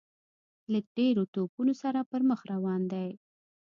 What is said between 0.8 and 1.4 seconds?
ډیرو